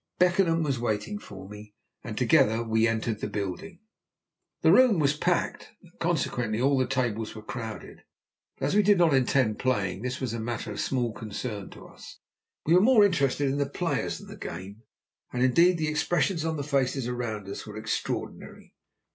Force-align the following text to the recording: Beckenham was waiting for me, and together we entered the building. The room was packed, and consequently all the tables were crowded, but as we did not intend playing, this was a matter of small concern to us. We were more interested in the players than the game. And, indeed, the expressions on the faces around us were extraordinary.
Beckenham 0.17 0.63
was 0.63 0.79
waiting 0.79 1.19
for 1.19 1.47
me, 1.47 1.75
and 2.03 2.17
together 2.17 2.63
we 2.63 2.87
entered 2.87 3.21
the 3.21 3.27
building. 3.29 3.81
The 4.61 4.71
room 4.71 4.97
was 4.97 5.15
packed, 5.15 5.69
and 5.83 5.91
consequently 5.99 6.59
all 6.59 6.75
the 6.75 6.87
tables 6.87 7.35
were 7.35 7.43
crowded, 7.43 8.01
but 8.57 8.65
as 8.65 8.73
we 8.75 8.81
did 8.81 8.97
not 8.97 9.13
intend 9.13 9.59
playing, 9.59 10.01
this 10.01 10.19
was 10.19 10.33
a 10.33 10.39
matter 10.39 10.71
of 10.71 10.79
small 10.79 11.11
concern 11.13 11.69
to 11.73 11.85
us. 11.85 12.17
We 12.65 12.73
were 12.73 12.81
more 12.81 13.05
interested 13.05 13.47
in 13.47 13.59
the 13.59 13.69
players 13.69 14.17
than 14.17 14.27
the 14.27 14.37
game. 14.37 14.81
And, 15.31 15.43
indeed, 15.43 15.77
the 15.77 15.87
expressions 15.89 16.45
on 16.45 16.57
the 16.57 16.63
faces 16.63 17.07
around 17.07 17.47
us 17.47 17.67
were 17.67 17.77
extraordinary. 17.77 18.73